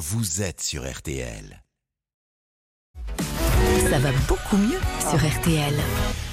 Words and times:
vous 0.00 0.40
êtes 0.40 0.62
sur 0.62 0.90
RTL. 0.90 1.62
Ça 3.90 3.98
va 3.98 4.10
beaucoup 4.28 4.56
mieux 4.56 4.78
sur 5.00 5.18
RTL. 5.18 5.74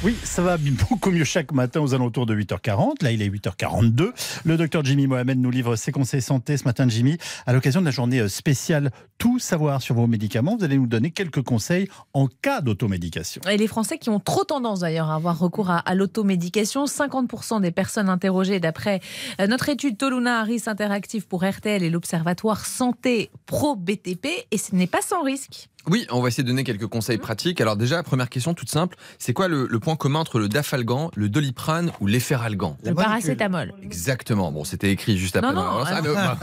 Oui, 0.03 0.15
ça 0.23 0.43
va 0.43 0.57
beaucoup 0.57 1.09
mieux 1.09 1.23
chaque 1.23 1.51
matin 1.51 1.81
aux 1.81 1.95
alentours 1.95 2.27
de 2.27 2.35
8h40. 2.35 3.03
Là, 3.03 3.11
il 3.11 3.23
est 3.23 3.29
8h42. 3.29 4.11
Le 4.45 4.57
docteur 4.57 4.85
Jimmy 4.85 5.07
Mohamed 5.07 5.39
nous 5.39 5.49
livre 5.49 5.75
ses 5.75 5.91
conseils 5.91 6.21
santé 6.21 6.55
ce 6.55 6.65
matin, 6.65 6.87
Jimmy, 6.87 7.17
à 7.47 7.53
l'occasion 7.53 7.79
de 7.79 7.85
la 7.85 7.91
journée 7.91 8.19
euh, 8.19 8.27
spéciale 8.27 8.91
Tout 9.17 9.39
savoir 9.39 9.81
sur 9.81 9.95
vos 9.95 10.05
médicaments. 10.05 10.55
Vous 10.55 10.65
allez 10.65 10.77
nous 10.77 10.85
donner 10.85 11.09
quelques 11.09 11.41
conseils 11.41 11.89
en 12.13 12.27
cas 12.27 12.61
d'automédication. 12.61 13.41
Et 13.49 13.57
les 13.57 13.65
Français 13.65 13.97
qui 13.97 14.11
ont 14.11 14.19
trop 14.19 14.43
tendance 14.43 14.81
d'ailleurs 14.81 15.09
à 15.09 15.15
avoir 15.15 15.39
recours 15.39 15.71
à, 15.71 15.79
à 15.79 15.95
l'automédication, 15.95 16.85
50% 16.85 17.61
des 17.61 17.71
personnes 17.71 18.09
interrogées 18.09 18.59
d'après 18.59 18.99
euh, 19.41 19.47
notre 19.47 19.69
étude 19.69 19.97
Toluna 19.97 20.41
Harris 20.41 20.61
Interactive 20.67 21.25
pour 21.25 21.43
RTL 21.43 21.81
et 21.81 21.89
l'Observatoire 21.89 22.67
Santé 22.67 23.31
Pro 23.47 23.75
BTP, 23.75 24.27
et 24.51 24.57
ce 24.59 24.75
n'est 24.75 24.85
pas 24.85 25.01
sans 25.01 25.23
risque. 25.23 25.69
Oui, 25.89 26.05
on 26.11 26.21
va 26.21 26.27
essayer 26.27 26.43
de 26.43 26.49
donner 26.49 26.63
quelques 26.63 26.87
conseils 26.87 27.17
pratiques. 27.17 27.61
Alors 27.61 27.75
déjà, 27.77 28.03
première 28.03 28.29
question 28.29 28.53
toute 28.53 28.69
simple, 28.69 28.97
c'est 29.19 29.33
quoi 29.33 29.47
le, 29.47 29.67
le 29.69 29.79
point 29.79 29.95
commun 29.95 30.19
entre 30.19 30.39
le 30.39 30.49
dafalgan, 30.49 31.11
le 31.15 31.29
doliprane 31.29 31.91
ou 32.01 32.07
l'efferalgan 32.07 32.77
Le 32.83 32.93
paracétamol. 32.93 33.73
Exactement. 33.83 34.51
Bon, 34.51 34.63
c'était 34.63 34.91
écrit 34.91 35.17
juste 35.17 35.35
après. 35.37 35.53
Non, 35.53 35.61
non, 35.63 35.83
Ah, 35.87 36.37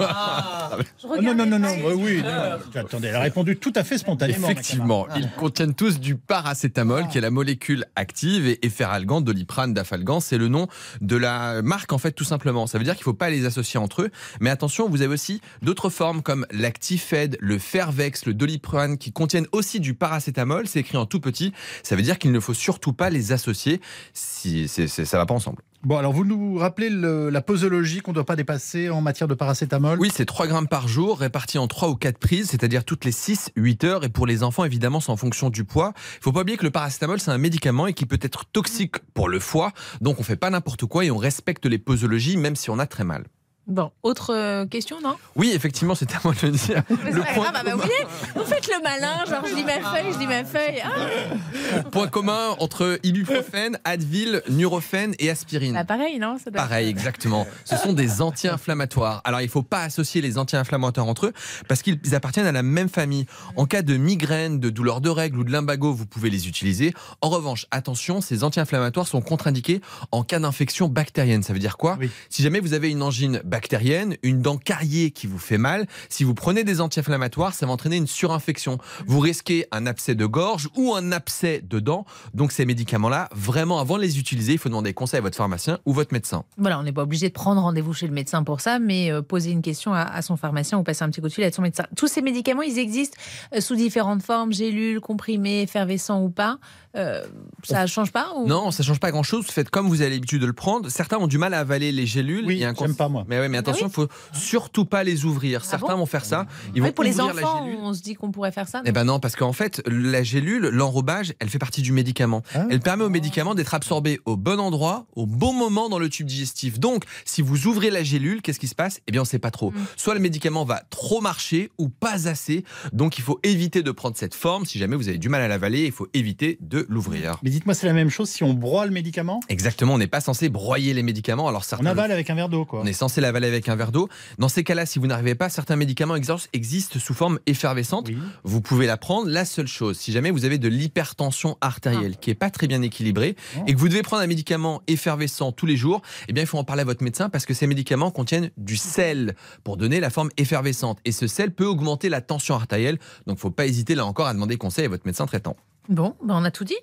ah, 0.00 0.70
Ah, 0.70 1.20
non, 1.20 1.34
non, 1.34 1.46
non, 1.46 1.58
non, 1.58 1.68
oui. 1.96 2.22
non, 2.22 2.28
non. 2.30 2.80
Attendez, 2.80 3.08
elle 3.08 3.16
a 3.16 3.20
répondu 3.20 3.56
tout 3.56 3.72
à 3.74 3.84
fait 3.84 3.98
spontanément. 3.98 4.48
Effectivement, 4.48 5.06
ils 5.16 5.30
contiennent 5.32 5.74
tous 5.74 5.98
du 6.00 6.16
paracétamol, 6.16 7.08
qui 7.08 7.18
est 7.18 7.22
la 7.22 7.30
molécule 7.30 7.84
active, 7.96 8.46
et 8.46 8.64
efferalgan, 8.66 9.20
doliprane, 9.20 9.74
dafalgan, 9.74 10.20
c'est 10.20 10.38
le 10.38 10.48
nom 10.48 10.68
de 11.00 11.16
la 11.16 11.62
marque 11.62 11.92
en 11.92 11.98
fait 11.98 12.12
tout 12.12 12.24
simplement. 12.24 12.66
Ça 12.66 12.78
veut 12.78 12.84
dire 12.84 12.94
qu'il 12.94 13.02
ne 13.02 13.04
faut 13.04 13.14
pas 13.14 13.30
les 13.30 13.46
associer 13.46 13.78
entre 13.80 14.02
eux. 14.02 14.10
Mais 14.40 14.50
attention, 14.50 14.88
vous 14.88 15.02
avez 15.02 15.14
aussi 15.14 15.40
d'autres 15.62 15.90
formes 15.90 16.22
comme 16.22 16.46
l'actifed, 16.50 17.36
le 17.40 17.58
fervex, 17.58 18.26
le 18.26 18.34
doliprane, 18.34 18.57
qui 18.98 19.12
contiennent 19.12 19.46
aussi 19.52 19.80
du 19.80 19.94
paracétamol. 19.94 20.66
C'est 20.66 20.80
écrit 20.80 20.96
en 20.98 21.06
tout 21.06 21.20
petit. 21.20 21.52
Ça 21.82 21.96
veut 21.96 22.02
dire 22.02 22.18
qu'il 22.18 22.32
ne 22.32 22.40
faut 22.40 22.54
surtout 22.54 22.92
pas 22.92 23.10
les 23.10 23.32
associer. 23.32 23.80
Si 24.12 24.68
c'est, 24.68 24.88
c'est- 24.88 25.04
ça 25.04 25.16
va 25.18 25.26
pas 25.26 25.34
ensemble. 25.34 25.62
Bon, 25.84 25.96
alors 25.96 26.12
vous 26.12 26.24
nous 26.24 26.56
rappelez 26.56 26.90
le- 26.90 27.30
la 27.30 27.40
posologie 27.40 28.00
qu'on 28.00 28.10
ne 28.10 28.14
doit 28.16 28.26
pas 28.26 28.34
dépasser 28.34 28.90
en 28.90 29.00
matière 29.00 29.28
de 29.28 29.34
paracétamol? 29.34 30.00
Oui, 30.00 30.10
c'est 30.12 30.24
3 30.26 30.48
grammes 30.48 30.66
par 30.66 30.88
jour, 30.88 31.20
répartis 31.20 31.56
en 31.58 31.68
3 31.68 31.88
ou 31.88 31.94
4 31.94 32.18
prises, 32.18 32.48
c'est-à-dire 32.50 32.84
toutes 32.84 33.04
les 33.04 33.12
6-8 33.12 33.84
heures. 33.84 34.02
Et 34.04 34.08
pour 34.08 34.26
les 34.26 34.42
enfants, 34.42 34.64
évidemment, 34.64 34.98
c'est 34.98 35.12
en 35.12 35.16
fonction 35.16 35.50
du 35.50 35.62
poids. 35.64 35.92
Il 36.16 36.22
faut 36.24 36.32
pas 36.32 36.40
oublier 36.40 36.58
que 36.58 36.64
le 36.64 36.72
paracétamol, 36.72 37.20
c'est 37.20 37.30
un 37.30 37.38
médicament 37.38 37.86
et 37.86 37.92
qui 37.94 38.06
peut 38.06 38.18
être 38.22 38.44
toxique 38.46 38.96
pour 39.14 39.28
le 39.28 39.38
foie. 39.38 39.72
Donc, 40.00 40.18
on 40.18 40.24
fait 40.24 40.34
pas 40.36 40.50
n'importe 40.50 40.84
quoi 40.86 41.04
et 41.04 41.12
on 41.12 41.16
respecte 41.16 41.64
les 41.66 41.78
posologies, 41.78 42.36
même 42.36 42.56
si 42.56 42.70
on 42.70 42.80
a 42.80 42.86
très 42.86 43.04
mal. 43.04 43.24
Bon, 43.68 43.90
autre 44.02 44.32
euh, 44.34 44.64
question, 44.64 44.96
non? 45.02 45.16
Oui, 45.36 45.52
effectivement, 45.54 45.94
c'est 45.94 46.10
à 46.14 46.18
moi 46.24 46.32
de 46.40 46.46
le 46.46 46.52
dire. 46.52 46.82
Mais 47.04 47.10
Le 47.12 47.18
c'est 47.20 47.26
pas 47.26 47.32
point, 47.34 47.44
grave, 47.50 47.54
ah 47.58 47.62
bah, 47.64 47.70
vous 47.72 47.78
voyez, 47.78 47.92
vous 48.34 48.44
faites 48.44 48.66
le 48.66 48.82
malin, 48.82 49.24
genre 49.28 49.44
je 49.46 49.54
lis 49.54 49.64
ma 49.64 49.78
feuille, 49.80 50.12
je 50.14 50.18
lis 50.18 50.26
ma 50.26 50.42
feuille. 50.44 50.82
Ah, 50.82 51.82
point 51.90 52.08
commun 52.08 52.56
entre 52.60 52.98
ibuprofène, 53.02 53.78
Advil, 53.84 54.42
Nurofen 54.48 55.14
et 55.18 55.28
aspirine. 55.28 55.74
bah, 55.74 55.84
pareil, 55.84 56.18
non 56.18 56.38
ça 56.42 56.50
doit- 56.50 56.62
Pareil, 56.62 56.88
exactement. 56.88 57.46
Ce 57.66 57.76
sont 57.76 57.92
des 57.92 58.22
anti-inflammatoires. 58.22 59.20
Alors, 59.24 59.40
il 59.42 59.44
ne 59.46 59.50
faut 59.50 59.62
pas 59.62 59.82
associer 59.82 60.22
les 60.22 60.38
anti-inflammatoires 60.38 61.06
entre 61.06 61.26
eux 61.26 61.32
parce 61.68 61.82
qu'ils 61.82 62.14
appartiennent 62.14 62.46
à 62.46 62.52
la 62.52 62.62
même 62.62 62.88
famille. 62.88 63.26
En 63.56 63.66
cas 63.66 63.82
de 63.82 63.96
migraine, 63.98 64.60
de 64.60 64.70
douleur 64.70 65.02
de 65.02 65.10
règles 65.10 65.38
ou 65.40 65.44
de 65.44 65.52
lumbago, 65.52 65.92
vous 65.92 66.06
pouvez 66.06 66.30
les 66.30 66.48
utiliser. 66.48 66.94
En 67.20 67.28
revanche, 67.28 67.66
attention, 67.70 68.22
ces 68.22 68.44
anti-inflammatoires 68.44 69.06
sont 69.06 69.20
contre-indiqués 69.20 69.82
en 70.10 70.22
cas 70.24 70.38
d'infection 70.38 70.88
bactérienne. 70.88 71.42
Ça 71.42 71.52
veut 71.52 71.58
dire 71.58 71.76
quoi? 71.76 71.98
Oui. 72.00 72.10
Si 72.30 72.42
jamais 72.42 72.60
vous 72.60 72.72
avez 72.72 72.90
une 72.90 73.02
angine 73.02 73.42
bactérienne, 73.58 74.16
une 74.22 74.40
dent 74.40 74.56
cariée 74.56 75.10
qui 75.10 75.26
vous 75.26 75.40
fait 75.40 75.58
mal, 75.58 75.88
si 76.08 76.22
vous 76.22 76.32
prenez 76.32 76.62
des 76.62 76.80
anti-inflammatoires, 76.80 77.54
ça 77.54 77.66
va 77.66 77.72
entraîner 77.72 77.96
une 77.96 78.06
surinfection. 78.06 78.78
Vous 79.08 79.18
risquez 79.18 79.66
un 79.72 79.84
abcès 79.84 80.14
de 80.14 80.26
gorge 80.26 80.68
ou 80.76 80.94
un 80.94 81.10
abcès 81.10 81.60
de 81.68 81.80
dent. 81.80 82.06
Donc, 82.34 82.52
ces 82.52 82.64
médicaments-là, 82.64 83.28
vraiment, 83.34 83.80
avant 83.80 83.96
de 83.96 84.02
les 84.02 84.20
utiliser, 84.20 84.52
il 84.52 84.58
faut 84.58 84.68
demander 84.68 84.94
conseil 84.94 85.18
à 85.18 85.22
votre 85.22 85.36
pharmacien 85.36 85.80
ou 85.86 85.92
votre 85.92 86.12
médecin. 86.12 86.44
Voilà, 86.56 86.78
on 86.78 86.84
n'est 86.84 86.92
pas 86.92 87.02
obligé 87.02 87.30
de 87.30 87.34
prendre 87.34 87.60
rendez-vous 87.60 87.92
chez 87.92 88.06
le 88.06 88.12
médecin 88.12 88.44
pour 88.44 88.60
ça, 88.60 88.78
mais 88.78 89.10
euh, 89.10 89.22
poser 89.22 89.50
une 89.50 89.62
question 89.62 89.92
à, 89.92 90.02
à 90.02 90.22
son 90.22 90.36
pharmacien 90.36 90.78
ou 90.78 90.84
passer 90.84 91.02
un 91.02 91.10
petit 91.10 91.20
coup 91.20 91.26
de 91.26 91.32
fil 91.32 91.42
à 91.42 91.50
son 91.50 91.62
médecin. 91.62 91.84
Tous 91.96 92.06
ces 92.06 92.22
médicaments, 92.22 92.62
ils 92.62 92.78
existent 92.78 93.16
euh, 93.56 93.60
sous 93.60 93.74
différentes 93.74 94.22
formes, 94.22 94.52
gélules, 94.52 95.00
comprimés, 95.00 95.62
effervescents 95.62 96.22
ou 96.22 96.30
pas. 96.30 96.60
Euh, 96.96 97.26
ça 97.64 97.82
ne 97.82 97.86
change 97.86 98.12
pas 98.12 98.32
ou... 98.36 98.46
Non, 98.46 98.70
ça 98.70 98.82
change 98.82 99.00
pas 99.00 99.10
grand-chose. 99.10 99.46
Faites 99.46 99.70
comme 99.70 99.88
vous 99.88 100.00
avez 100.00 100.10
l'habitude 100.10 100.40
de 100.40 100.46
le 100.46 100.52
prendre. 100.52 100.88
Certains 100.88 101.18
ont 101.18 101.26
du 101.26 101.38
mal 101.38 101.54
à 101.54 101.60
avaler 101.60 101.92
les 101.92 102.06
gélules. 102.06 102.46
Oui, 102.46 102.58
j'aime 102.58 102.94
pas 102.96 103.08
moi. 103.08 103.24
Mais, 103.28 103.38
ouais, 103.38 103.47
mais 103.48 103.58
attention, 103.58 103.86
il 103.86 103.92
faut 103.92 104.08
surtout 104.32 104.84
pas 104.84 105.04
les 105.04 105.24
ouvrir. 105.24 105.64
Certains 105.64 105.86
Ah 105.90 105.92
bon 105.92 106.00
vont 106.00 106.06
faire 106.06 106.24
ça. 106.24 106.46
Ils 106.74 106.80
vont 106.82 106.88
Oui, 106.88 106.92
pour 106.92 107.04
les 107.04 107.20
enfants, 107.20 107.64
gélule. 107.64 107.78
on 107.82 107.94
se 107.94 108.02
dit 108.02 108.14
qu'on 108.14 108.30
pourrait 108.30 108.52
faire 108.52 108.68
ça. 108.68 108.82
Eh 108.84 108.88
non 108.88 108.92
ben 108.92 109.04
non, 109.04 109.20
parce 109.20 109.36
qu'en 109.36 109.52
fait, 109.52 109.82
la 109.86 110.22
gélule, 110.22 110.68
l'enrobage, 110.68 111.34
elle 111.38 111.48
fait 111.48 111.58
partie 111.58 111.82
du 111.82 111.92
médicament. 111.92 112.42
Ah. 112.54 112.66
Elle 112.70 112.80
permet 112.80 113.04
au 113.04 113.10
médicament 113.10 113.54
d'être 113.54 113.74
absorbé 113.74 114.20
au 114.24 114.36
bon 114.36 114.60
endroit, 114.60 115.06
au 115.16 115.26
bon 115.26 115.52
moment 115.52 115.88
dans 115.88 115.98
le 115.98 116.08
tube 116.08 116.26
digestif. 116.26 116.78
Donc, 116.78 117.04
si 117.24 117.42
vous 117.42 117.66
ouvrez 117.66 117.90
la 117.90 118.02
gélule, 118.02 118.42
qu'est-ce 118.42 118.58
qui 118.60 118.68
se 118.68 118.74
passe? 118.74 119.00
Eh 119.06 119.12
bien, 119.12 119.20
on 119.20 119.24
ne 119.24 119.28
sait 119.28 119.38
pas 119.38 119.50
trop. 119.50 119.70
Mm. 119.70 119.76
Soit 119.96 120.14
le 120.14 120.20
médicament 120.20 120.64
va 120.64 120.82
trop 120.90 121.20
marcher 121.20 121.70
ou 121.78 121.88
pas 121.88 122.28
assez. 122.28 122.64
Donc, 122.92 123.18
il 123.18 123.22
faut 123.22 123.38
éviter 123.42 123.82
de 123.82 123.90
prendre 123.90 124.16
cette 124.16 124.34
forme. 124.34 124.64
Si 124.66 124.78
jamais 124.78 124.96
vous 124.96 125.08
avez 125.08 125.18
du 125.18 125.28
mal 125.28 125.40
à 125.42 125.48
l'avaler, 125.48 125.84
il 125.84 125.92
faut 125.92 126.08
éviter 126.14 126.58
de 126.60 126.86
l'ouvrir. 126.88 127.38
Mais 127.42 127.50
dites-moi, 127.50 127.74
c'est 127.74 127.86
la 127.86 127.92
même 127.92 128.10
chose 128.10 128.28
si 128.28 128.44
on 128.44 128.54
broie 128.54 128.86
le 128.86 128.92
médicament? 128.92 129.40
Exactement, 129.48 129.94
on 129.94 129.98
n'est 129.98 130.06
pas 130.06 130.20
censé 130.20 130.48
broyer 130.48 130.94
les 130.94 131.02
médicaments. 131.02 131.48
Alors 131.48 131.64
certains 131.64 131.84
On 131.84 131.94
le 131.94 131.98
avale 131.98 132.12
avec 132.12 132.30
un 132.30 132.34
verre 132.34 132.48
d'eau, 132.48 132.64
quoi. 132.64 132.80
On 132.82 132.86
est 132.86 132.92
censé 132.92 133.20
l'avaler 133.20 133.37
avec 133.46 133.68
un 133.68 133.76
verre 133.76 133.92
d'eau. 133.92 134.08
Dans 134.38 134.48
ces 134.48 134.64
cas-là, 134.64 134.86
si 134.86 134.98
vous 134.98 135.06
n'arrivez 135.06 135.34
pas, 135.34 135.48
certains 135.48 135.76
médicaments 135.76 136.16
existent 136.52 136.98
sous 136.98 137.14
forme 137.14 137.38
effervescente. 137.46 138.08
Oui. 138.08 138.18
Vous 138.44 138.60
pouvez 138.60 138.86
la 138.86 138.96
prendre. 138.96 139.28
La 139.28 139.44
seule 139.44 139.66
chose, 139.68 139.96
si 139.98 140.12
jamais 140.12 140.30
vous 140.30 140.44
avez 140.44 140.58
de 140.58 140.68
l'hypertension 140.68 141.56
artérielle 141.60 142.16
qui 142.16 142.30
est 142.30 142.34
pas 142.34 142.50
très 142.50 142.66
bien 142.66 142.82
équilibrée 142.82 143.36
Oh. 143.56 143.62
et 143.66 143.74
que 143.74 143.78
vous 143.78 143.88
devez 143.88 144.02
prendre 144.02 144.22
un 144.22 144.26
médicament 144.26 144.82
effervescent 144.86 145.52
tous 145.52 145.66
les 145.66 145.76
jours, 145.76 146.02
eh 146.28 146.32
bien, 146.32 146.42
il 146.42 146.46
faut 146.46 146.58
en 146.58 146.64
parler 146.64 146.82
à 146.82 146.84
votre 146.84 147.02
médecin 147.02 147.28
parce 147.28 147.46
que 147.46 147.54
ces 147.54 147.66
médicaments 147.66 148.10
contiennent 148.10 148.50
du 148.56 148.76
sel 148.76 149.34
pour 149.64 149.76
donner 149.76 150.00
la 150.00 150.10
forme 150.10 150.30
effervescente. 150.36 150.98
Et 151.04 151.12
ce 151.12 151.26
sel 151.26 151.52
peut 151.52 151.66
augmenter 151.66 152.08
la 152.08 152.20
tension 152.20 152.54
artérielle. 152.54 152.98
Donc, 153.26 153.38
faut 153.38 153.50
pas 153.50 153.66
hésiter 153.66 153.94
là 153.94 154.04
encore 154.06 154.26
à 154.26 154.34
demander 154.34 154.56
conseil 154.56 154.84
à 154.86 154.88
votre 154.88 155.06
médecin 155.06 155.26
traitant. 155.26 155.56
Bon, 155.88 156.14
ben 156.22 156.34
on 156.36 156.44
a 156.44 156.50
tout 156.50 156.64
dit. 156.64 156.76